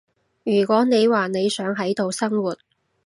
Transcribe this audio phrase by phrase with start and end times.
[0.43, 2.57] 如果你話你想喺度生活